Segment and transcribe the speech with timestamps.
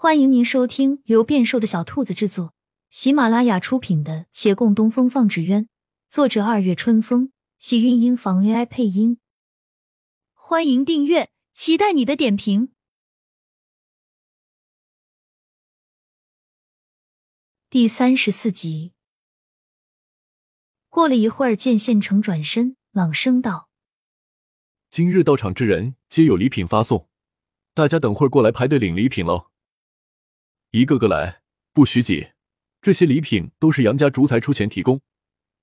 [0.00, 2.54] 欢迎您收听由变瘦的小兔子制作、
[2.88, 5.64] 喜马拉雅出品的《且共东风放纸鸢》，
[6.08, 9.18] 作者二月春风，喜韵音房 AI 配音。
[10.34, 12.70] 欢迎订阅，期待你的点评。
[17.68, 18.92] 第三十四集。
[20.88, 23.68] 过了一会儿，见县城转身，朗声道
[24.90, 27.08] ：“今日到场之人皆有礼品发送，
[27.74, 29.48] 大家等会儿过来排队领礼品喽。”
[30.70, 31.40] 一个个来，
[31.72, 32.32] 不许挤。
[32.82, 35.00] 这些礼品都是杨家竹财出钱提供，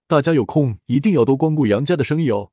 [0.08, 2.52] 大家有空一定要多光顾杨家的生意哦。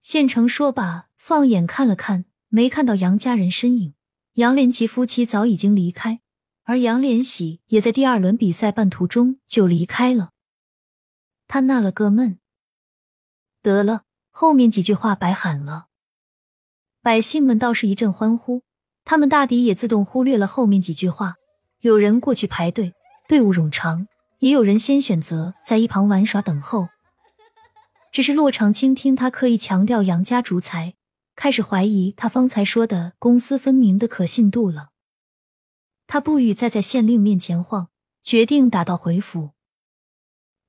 [0.00, 3.94] 县城说罢，放眼看了看，没看到杨家人身影。
[4.34, 6.20] 杨连奇夫妻早已经离开，
[6.62, 10.30] 而杨连喜也在第二轮比赛半途中就离开了。
[11.48, 12.38] 他纳了个闷，
[13.60, 15.88] 得了，后面几句话白喊了。
[17.02, 18.62] 百姓们倒是一阵欢呼。
[19.04, 21.34] 他们大抵也自动忽略了后面几句话。
[21.80, 22.94] 有人过去排队，
[23.28, 24.06] 队伍冗长；
[24.38, 26.88] 也有人先选择在一旁玩耍等候。
[28.10, 30.94] 只是骆长青听他刻意强调杨家竹财，
[31.36, 34.90] 开始怀疑他方才说的公私分明的可信度了。
[36.06, 37.88] 他不语再在县令面前晃，
[38.22, 39.50] 决定打道回府。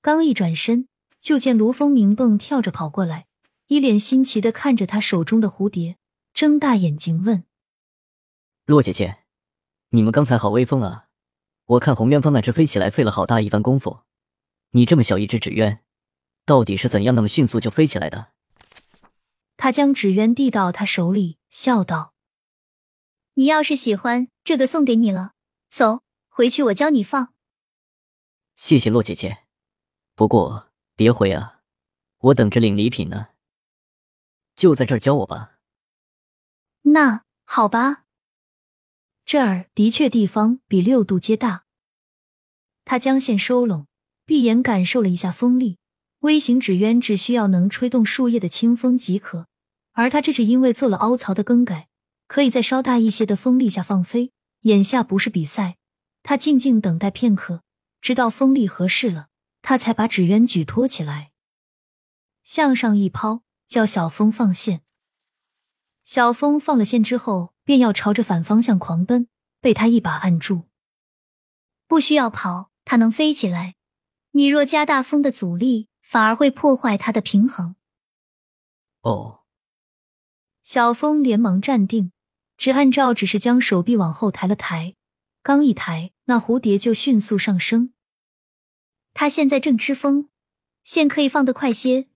[0.02, 0.88] 刚一转身，
[1.19, 3.28] 就见卢峰明蹦跳着跑过来，
[3.67, 5.97] 一脸新奇的看着他手中的蝴蝶，
[6.33, 7.44] 睁大眼睛问。
[8.66, 9.19] 洛姐姐，
[9.89, 11.08] 你们刚才好威风啊！
[11.66, 13.99] 我看红鸢方那只飞起来费了好大一番功夫，
[14.72, 15.83] 你这么小一只纸鸢，
[16.45, 18.31] 到底是怎样那么迅速就飞起来的？
[19.55, 22.16] 他将纸鸢递到他手里，笑道
[23.35, 25.33] ：“你要是喜欢这个，送给你了。
[25.69, 27.35] 走，回去我教你放。”
[28.55, 29.44] 谢谢洛姐姐，
[30.16, 31.61] 不过别回啊，
[32.17, 33.27] 我等着领礼品呢。
[34.55, 35.59] 就在这儿教我吧。
[36.81, 38.05] 那好吧。
[39.26, 41.66] 这儿的确地方比六度街大。
[42.86, 43.88] 他将线收拢，
[44.23, 45.80] 闭眼感受了一下风力。
[46.20, 49.47] 微型纸鸢只需要能吹动树叶的清风即可，
[49.94, 51.88] 而他这只因为做了凹槽的更改，
[52.28, 54.31] 可以在稍大一些的风力下放飞。
[54.62, 55.78] 眼下不是比赛，
[56.22, 57.64] 他静静等待片刻，
[58.02, 59.30] 直到风力合适了，
[59.64, 61.31] 他才把纸鸢举托起来，
[62.44, 64.84] 向上一抛，叫小风放线。
[66.03, 67.54] 小风放了线之后。
[67.66, 69.28] 便要朝着反方向狂奔，
[69.59, 70.70] 被他一把按住。
[71.88, 73.76] 不需要跑，它能飞起来。
[74.31, 77.76] 你若加大风的阻力，反而会破坏它的平衡。
[79.02, 79.42] 哦。
[80.64, 82.12] 小风连忙站定，
[82.58, 84.96] 只按照只是将手臂往后抬了抬。
[85.42, 87.94] 刚一抬，那蝴蝶就迅速上升。
[89.14, 90.30] 它现在正吃风，
[90.84, 92.08] 线可以放得快些。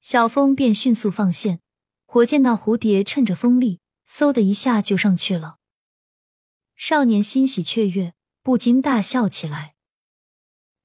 [0.00, 1.60] 小风便迅速放线，
[2.06, 3.81] 火箭那蝴蝶趁着风力。
[4.06, 5.58] 嗖的一下就上去了，
[6.74, 9.74] 少年欣喜雀跃，不禁大笑起来。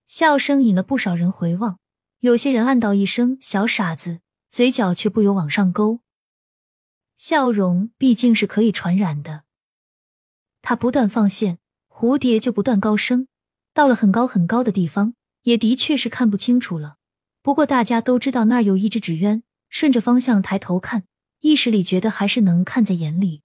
[0.05, 1.79] 笑声引了不少人回望，
[2.19, 6.00] 有些人暗道一声“小傻子”，嘴角却不由往上勾。
[7.16, 9.44] 笑容毕竟是可以传染的。
[10.61, 13.28] 他不断放线，蝴蝶就不断高升，
[13.73, 16.97] 到了很高很高的地方，也的确是看不清楚了。
[17.41, 21.05] 不过大家都知道那儿有一只纸鸢，顺着方向抬头看。
[21.39, 23.43] 意识里觉得还是能看在眼里。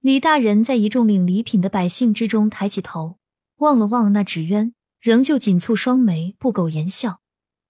[0.00, 3.18] 李大人在一众领礼品的百姓之中抬起头，
[3.58, 7.20] 望了望那纸鸢，仍旧紧蹙双眉，不苟言笑。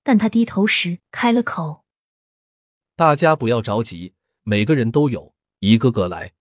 [0.03, 1.85] 但他低头时开了口
[2.97, 6.33] ：“大家不要着急，每个人都有，一个个来。”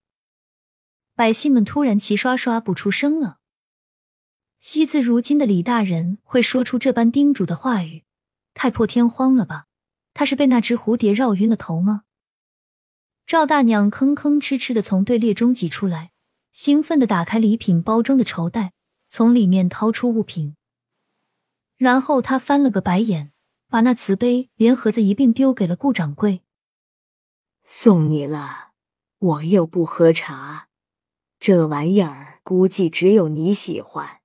[1.14, 3.40] 百姓们突然齐刷刷不出声了。
[4.60, 8.04] 惜字如金的李大人会说出这般叮嘱的话语，
[8.54, 9.68] 太破天荒了吧？
[10.14, 12.04] 他是被那只蝴蝶绕晕了头吗？
[13.32, 16.12] 赵大娘吭吭哧哧的从队列中挤出来，
[16.52, 18.74] 兴奋的打开礼品包装的绸袋，
[19.08, 20.58] 从里面掏出物品。
[21.78, 23.32] 然后她翻了个白眼，
[23.70, 26.42] 把那瓷杯连盒子一并丢给了顾掌柜。
[27.66, 28.72] 送你了，
[29.20, 30.68] 我又不喝茶，
[31.40, 34.20] 这玩意儿估计只有你喜欢。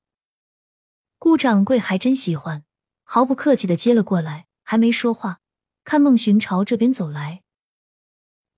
[1.16, 2.64] 顾掌柜还真喜欢，
[3.04, 5.38] 毫不客气的接了过来，还没说话，
[5.84, 7.44] 看孟寻朝这边走来。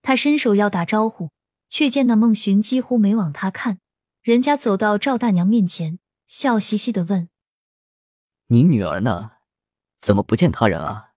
[0.09, 1.33] 他伸手要打招呼，
[1.69, 3.79] 却见那孟寻几乎没往他看。
[4.23, 7.29] 人家走到赵大娘面前，笑嘻嘻的问
[8.49, 9.33] ：“你女儿呢？
[10.01, 11.11] 怎么不见他人啊？”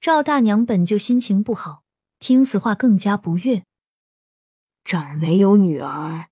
[0.00, 1.82] 赵大娘本就心情不好，
[2.20, 3.64] 听此话更加不悦
[4.84, 6.28] ：“这儿没有女儿，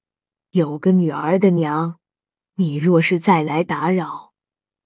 [0.52, 1.98] 有个女儿的娘。
[2.54, 4.32] 你若是再来打扰，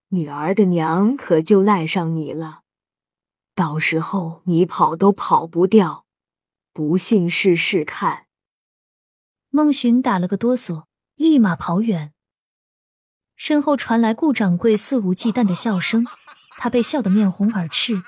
[0.08, 2.62] 女儿的娘可就赖上你了。
[3.54, 6.04] 到时候你跑都跑不掉。”
[6.76, 8.26] 不信试试看。
[9.48, 10.84] 孟寻打了个哆嗦，
[11.14, 12.12] 立马跑远。
[13.34, 16.04] 身后传来顾掌柜肆无忌惮的笑声，
[16.58, 18.02] 他被笑得面红耳赤，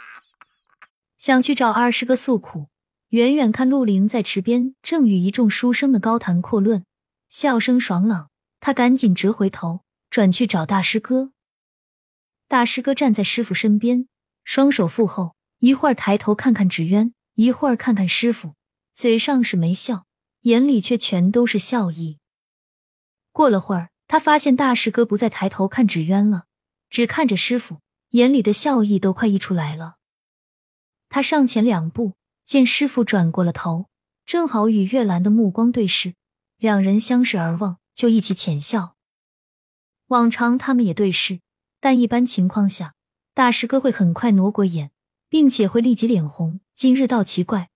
[1.17, 2.69] 想去找二师哥诉苦。
[3.09, 6.85] 远远看陆凌在池边正与一众书生们高谈阔论，
[7.31, 8.29] 笑声爽朗，
[8.61, 9.81] 他赶紧折回头，
[10.11, 11.32] 转去找大师哥。
[12.47, 14.06] 大师哥站在师傅身边，
[14.44, 18.56] 双手负后，一会儿抬头看看纸鸢，一会儿看看师傅，
[18.98, 20.06] 嘴上是没笑，
[20.40, 22.18] 眼里却全都是笑意。
[23.30, 23.90] 过了会儿。
[24.08, 26.46] 他发现大师哥不再抬头看纸鸢了，
[26.90, 27.80] 只看着师傅，
[28.12, 29.98] 眼里的笑意都快溢出来了。
[31.10, 33.90] 他上前两步，见师傅转过了头，
[34.24, 36.14] 正好与月兰的目光对视，
[36.56, 38.96] 两人相视而望，就一起浅笑。
[40.06, 41.40] 往常他们也对视，
[41.78, 42.94] 但一般情况下，
[43.34, 44.90] 大师哥会很快挪过眼，
[45.28, 46.60] 并且会立即脸红。
[46.74, 47.68] 今日倒奇怪，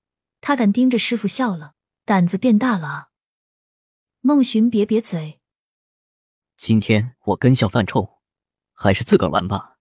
[0.43, 1.75] 他敢盯着师傅笑了，
[2.05, 3.09] 胆子变大了啊！
[4.21, 5.41] 孟寻瘪瘪嘴。
[6.57, 8.19] 今天我跟笑犯冲，
[8.73, 9.79] 还是自个儿玩吧。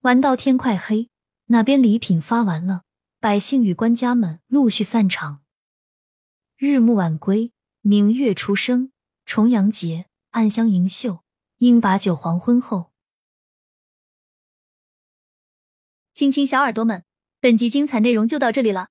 [0.00, 1.08] 玩到天快黑，
[1.46, 2.84] 那边礼品发完了，
[3.20, 5.42] 百姓与官家们陆续散场。
[6.58, 8.92] 日暮晚归，明月初升，
[9.24, 11.24] 重阳节，暗香盈袖，
[11.56, 12.92] 应把酒黄昏后。
[16.12, 17.06] 亲亲小耳朵们，
[17.40, 18.90] 本集精彩内容就到这里了，